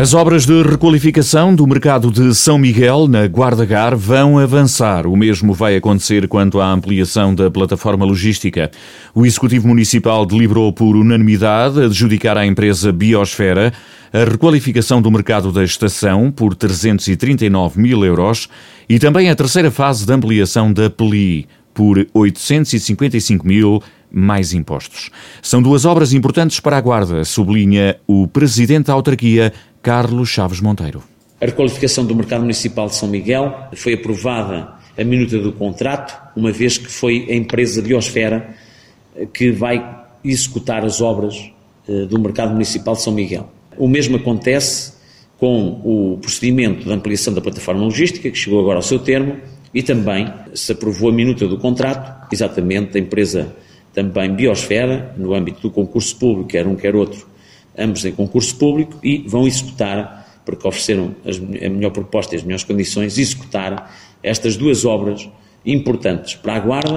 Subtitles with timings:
[0.00, 5.06] As obras de requalificação do mercado de São Miguel, na Guarda-Gar, vão avançar.
[5.06, 8.70] O mesmo vai acontecer quanto à ampliação da plataforma logística.
[9.14, 13.74] O Executivo Municipal deliberou por unanimidade adjudicar à empresa Biosfera
[14.10, 18.48] a requalificação do mercado da estação por 339 mil euros
[18.88, 25.10] e também a terceira fase de ampliação da PLI por 855 mil mais impostos.
[25.40, 29.52] São duas obras importantes para a Guarda, sublinha o Presidente da Autarquia,
[29.82, 31.02] Carlos Chaves Monteiro.
[31.40, 36.52] A requalificação do mercado municipal de São Miguel foi aprovada a minuta do contrato, uma
[36.52, 38.54] vez que foi a empresa Biosfera
[39.32, 41.50] que vai executar as obras
[41.88, 43.50] eh, do mercado municipal de São Miguel.
[43.78, 44.92] O mesmo acontece
[45.38, 49.38] com o procedimento de ampliação da plataforma logística, que chegou agora ao seu termo,
[49.72, 53.56] e também se aprovou a minuta do contrato, exatamente da empresa
[53.94, 57.26] também Biosfera, no âmbito do concurso público, quer um quer outro,
[57.80, 62.44] ambos em concurso público, e vão executar, porque ofereceram as, a melhor proposta e as
[62.44, 65.28] melhores condições, executar estas duas obras
[65.64, 66.96] importantes para a Guarda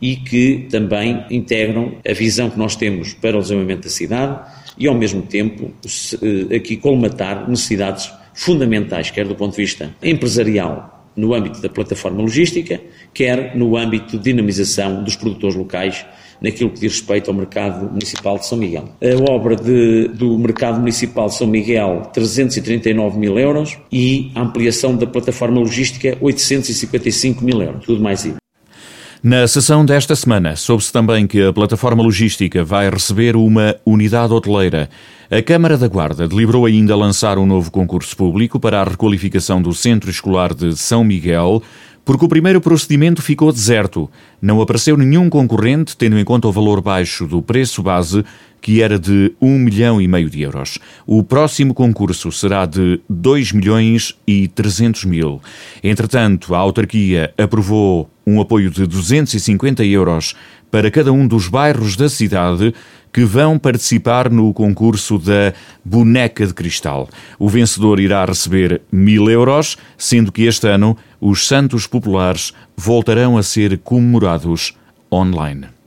[0.00, 4.40] e que também integram a visão que nós temos para o desenvolvimento da cidade
[4.78, 5.72] e, ao mesmo tempo,
[6.22, 12.22] eh, aqui colmatar necessidades fundamentais, quer do ponto de vista empresarial no âmbito da plataforma
[12.22, 12.80] logística,
[13.12, 16.06] quer no âmbito de dinamização dos produtores locais
[16.40, 18.88] naquilo que diz respeito ao mercado municipal de São Miguel.
[19.02, 24.96] A obra de, do mercado municipal de São Miguel, 339 mil euros e a ampliação
[24.96, 27.84] da plataforma logística, 855 mil euros.
[27.84, 28.36] Tudo mais isso.
[29.20, 34.88] Na sessão desta semana, soube-se também que a plataforma logística vai receber uma unidade hoteleira.
[35.28, 39.74] A Câmara da Guarda deliberou ainda lançar um novo concurso público para a requalificação do
[39.74, 41.60] Centro Escolar de São Miguel,
[42.08, 44.10] porque o primeiro procedimento ficou deserto.
[44.40, 48.24] Não apareceu nenhum concorrente, tendo em conta o valor baixo do preço base,
[48.62, 50.78] que era de 1 milhão e meio de euros.
[51.06, 55.42] O próximo concurso será de 2 milhões e 300 mil.
[55.84, 60.34] Entretanto, a autarquia aprovou um apoio de 250 euros
[60.70, 62.72] para cada um dos bairros da cidade
[63.18, 65.52] que vão participar no concurso da
[65.84, 67.08] Boneca de Cristal.
[67.36, 73.42] O vencedor irá receber mil euros, sendo que este ano os Santos Populares voltarão a
[73.42, 74.72] ser comemorados
[75.10, 75.77] online.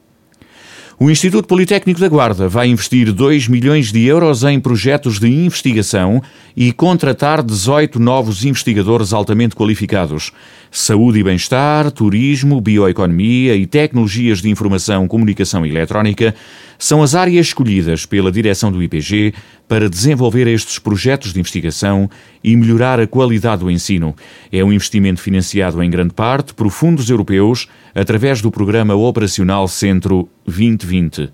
[1.03, 6.21] O Instituto Politécnico da Guarda vai investir 2 milhões de euros em projetos de investigação
[6.55, 10.31] e contratar 18 novos investigadores altamente qualificados.
[10.69, 16.35] Saúde e bem-estar, turismo, bioeconomia e tecnologias de informação, comunicação e eletrónica
[16.77, 19.33] são as áreas escolhidas pela direção do IPG
[19.67, 22.09] para desenvolver estes projetos de investigação
[22.43, 24.15] e melhorar a qualidade do ensino.
[24.51, 30.29] É um investimento financiado em grande parte por fundos europeus através do Programa Operacional Centro
[30.51, 31.31] 2020.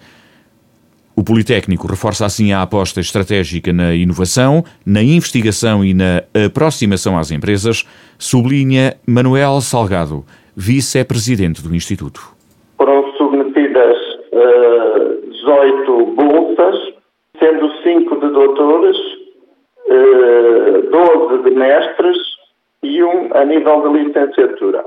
[1.15, 7.31] O Politécnico reforça assim a aposta estratégica na inovação, na investigação e na aproximação às
[7.31, 7.83] empresas,
[8.19, 10.23] sublinha Manuel Salgado,
[10.55, 12.21] vice-presidente do Instituto.
[12.77, 13.97] Foram submetidas
[14.31, 14.97] uh
[15.47, 16.75] 18 bolsas,
[17.39, 18.97] sendo 5 de doutores,
[20.91, 22.17] 12 eh, de mestres
[22.83, 24.83] e um a nível de licenciatura.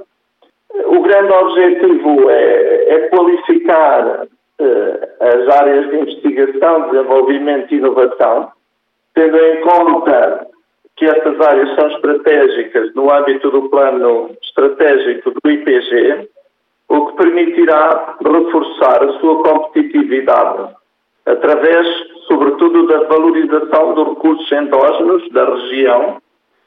[0.87, 4.27] O grande objetivo é, é qualificar
[4.61, 8.53] eh, as áreas de investigação, desenvolvimento e inovação,
[9.15, 10.47] tendo em conta
[10.97, 16.29] que estas áreas são estratégicas no âmbito do plano estratégico do IPG,
[16.89, 20.75] o que permitirá reforçar a sua competitividade
[21.25, 21.87] através,
[22.27, 26.21] sobretudo, da valorização dos recursos endógenos da região,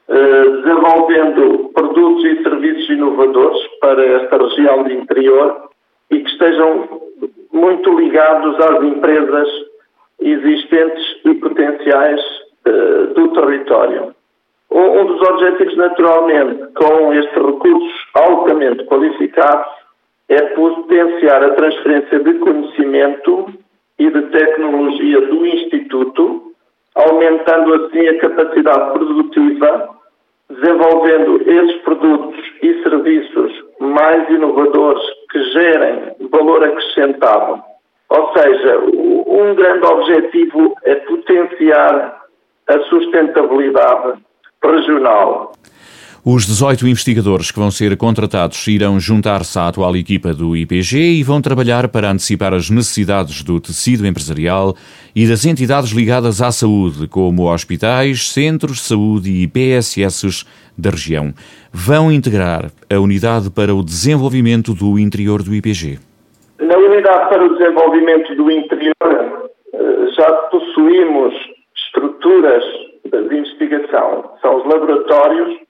[0.08, 5.70] desenvolvendo produtos e serviços inovadores para esta região de interior
[6.10, 7.02] e que estejam
[7.52, 9.48] muito ligados às empresas
[10.20, 12.20] existentes e potenciais
[12.66, 14.14] eh, do território.
[14.70, 19.66] Um dos objetivos, naturalmente, com estes recursos altamente qualificados,
[20.28, 23.52] é potenciar a transferência de conhecimento
[23.98, 26.52] e de tecnologia do Instituto,
[26.94, 29.93] aumentando assim a capacidade produtiva,
[30.50, 37.62] desenvolvendo esses produtos e serviços mais inovadores que gerem valor acrescentado.
[38.10, 38.78] Ou seja,
[39.26, 42.22] um grande objetivo é potenciar
[42.68, 44.20] a sustentabilidade
[44.62, 45.52] regional.
[46.26, 51.22] Os 18 investigadores que vão ser contratados irão juntar-se à atual equipa do IPG e
[51.22, 54.74] vão trabalhar para antecipar as necessidades do tecido empresarial
[55.14, 60.46] e das entidades ligadas à saúde, como hospitais, centros de saúde e PSS
[60.78, 61.34] da região.
[61.70, 65.98] Vão integrar a Unidade para o Desenvolvimento do Interior do IPG.
[66.58, 71.34] Na Unidade para o Desenvolvimento do Interior eh, já possuímos
[71.84, 72.64] estruturas
[73.12, 75.64] de investigação são os laboratórios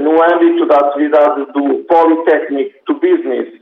[0.00, 3.60] no âmbito da atividade do Polytechnic to Business,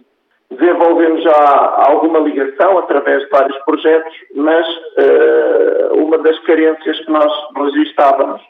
[0.50, 7.32] desenvolvemos já alguma ligação através de vários projetos, mas uh, uma das carências que nós
[7.54, 8.40] registávamos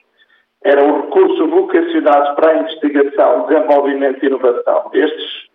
[0.64, 4.90] era o recurso vocacionado para a investigação, desenvolvimento e inovação.
[4.92, 5.48] Estes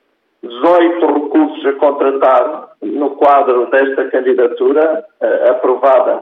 [0.44, 6.18] 18 recursos a contratar no quadro desta candidatura, uh, aprovada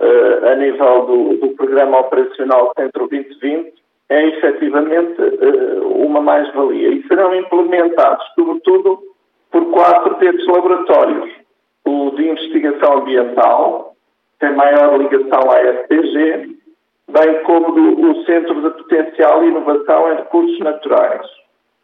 [0.00, 3.74] uh, a nível do, do Programa Operacional Centro 2020,
[4.08, 9.00] é efetivamente uh, uma mais-valia e serão implementados, sobretudo,
[9.50, 11.30] por quatro desses laboratórios.
[11.84, 13.94] O de investigação ambiental,
[14.38, 16.56] tem maior ligação à SPG,
[17.08, 21.26] bem como do, o Centro de Potencial e Inovação em Recursos Naturais.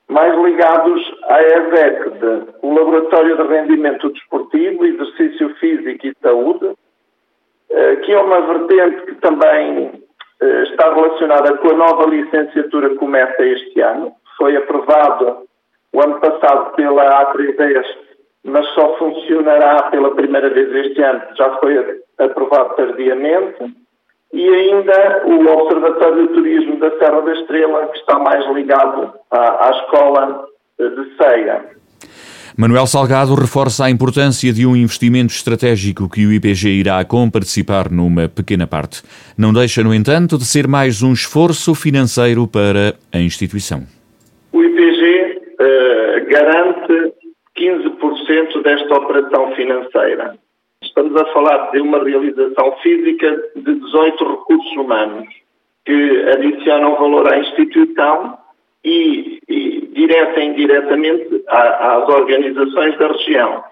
[0.08, 2.10] Mais ligados à ESEC,
[2.60, 6.72] o Laboratório de Rendimento Desportivo, Exercício Físico e Saúde,
[7.70, 10.01] eh, que é uma vertente que também eh,
[10.94, 14.12] relacionada com a nova licenciatura que começa este ano.
[14.36, 15.46] Foi aprovado
[15.92, 17.84] o ano passado pela A310,
[18.44, 23.82] mas só funcionará pela primeira vez este ano, já foi aprovado tardiamente.
[24.32, 29.66] E ainda o Observatório de Turismo da Serra da Estrela, que está mais ligado à,
[29.66, 30.46] à escola
[30.78, 31.70] de Ceia.
[32.56, 38.28] Manuel Salgado reforça a importância de um investimento estratégico que o IPG irá comparticipar numa
[38.28, 39.02] pequena parte.
[39.38, 43.84] Não deixa, no entanto, de ser mais um esforço financeiro para a instituição.
[44.52, 47.14] O IPG uh, eh, garante
[47.56, 50.36] 15% desta operação financeira.
[50.82, 55.26] Estamos a falar de uma realização física de 18 recursos humanos
[55.86, 58.36] que adicionam valor à instituição
[58.84, 63.64] e, e direta e indiretamente às organizações da região.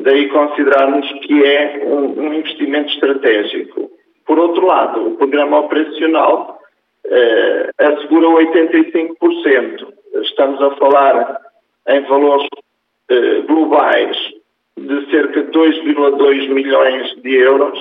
[0.00, 3.90] Daí considerarmos que é um, investimento estratégico.
[4.26, 6.58] Por outro lado, o programa operacional
[7.06, 9.86] eh, assegura 85%.
[10.22, 11.40] Estamos a falar
[11.88, 12.48] em valores
[13.10, 14.16] eh, globais
[14.76, 17.78] de cerca de 2,2 milhões de euros,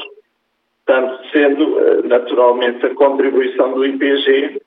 [1.31, 4.61] sendo eh, naturalmente a contribuição do IPG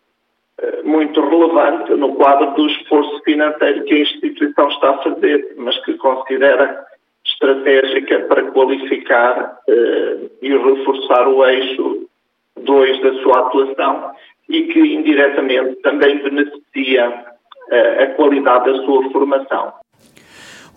[0.85, 5.95] muito relevante no quadro do esforço financeiro que a instituição está a fazer, mas que
[5.95, 6.87] considera
[7.25, 12.09] estratégica para qualificar eh, e reforçar o eixo
[12.57, 14.13] 2 da sua atuação
[14.49, 17.25] e que indiretamente também beneficia
[17.71, 19.73] eh, a qualidade da sua formação.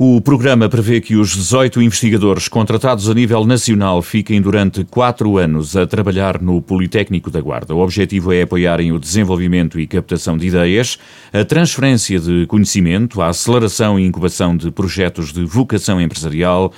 [0.02, 5.76] O programa prevê que os 18 investigadores contratados a nível nacional fiquem durante quatro anos
[5.76, 7.76] a trabalhar no Politécnico da Guarda.
[7.76, 10.98] O objetivo é apoiarem o desenvolvimento e captação de ideias,
[11.34, 16.72] a transferência de conhecimento, a aceleração e incubação de projetos de vocação empresarial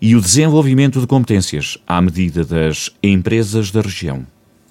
[0.00, 4.24] e o desenvolvimento de competências à medida das empresas da região.